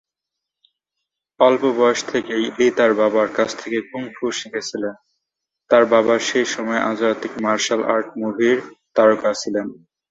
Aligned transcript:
অল্প 1.39 1.63
বয়স 1.77 2.01
থেকেই, 2.07 2.43
লি 2.57 2.67
তার 2.77 2.91
বাবার 2.93 3.29
কাছ 3.37 3.49
থেকে 3.61 3.77
কুং-ফু 3.89 4.25
শিখেছিলেন, 4.31 4.95
তার 5.71 5.83
বাবা 5.85 6.13
সেই 6.27 6.45
সময়ের 6.45 6.85
আন্তর্জাতিক 6.87 7.31
মার্শাল 7.43 7.81
আর্ট 7.93 8.07
মুভি 8.17 8.51
তারকা 8.95 9.31
ছিলেন। 9.33 9.67